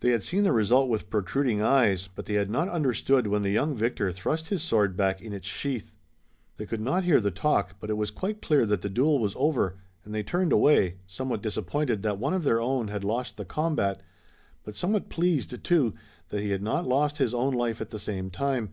They 0.00 0.10
had 0.10 0.22
seen 0.22 0.42
the 0.42 0.52
result 0.52 0.90
with 0.90 1.08
protruding 1.08 1.62
eyes, 1.62 2.06
but 2.14 2.26
they 2.26 2.34
had 2.34 2.50
not 2.50 2.68
understood 2.68 3.28
when 3.28 3.40
the 3.40 3.48
young 3.50 3.74
victor 3.74 4.12
thrust 4.12 4.50
his 4.50 4.62
sword 4.62 4.94
back 4.94 5.22
in 5.22 5.32
its 5.32 5.46
sheath. 5.48 5.94
They 6.58 6.66
could 6.66 6.82
not 6.82 7.04
hear 7.04 7.18
the 7.18 7.30
talk, 7.30 7.76
but 7.80 7.88
it 7.88 7.94
was 7.96 8.10
quite 8.10 8.42
clear 8.42 8.66
that 8.66 8.82
the 8.82 8.90
duel 8.90 9.18
was 9.18 9.32
over, 9.36 9.78
and 10.04 10.14
they 10.14 10.22
turned 10.22 10.52
away, 10.52 10.98
somewhat 11.06 11.40
disappointed 11.40 12.02
that 12.02 12.18
one 12.18 12.34
of 12.34 12.44
their 12.44 12.60
own 12.60 12.88
had 12.88 13.04
lost 13.04 13.38
the 13.38 13.46
combat, 13.46 14.02
but 14.64 14.74
somewhat 14.74 15.08
pleased, 15.08 15.64
too, 15.64 15.94
that 16.28 16.42
he 16.42 16.50
had 16.50 16.62
not 16.62 16.86
lost 16.86 17.16
his 17.16 17.32
own 17.32 17.54
life 17.54 17.80
at 17.80 17.88
the 17.88 17.98
same 17.98 18.28
time. 18.28 18.70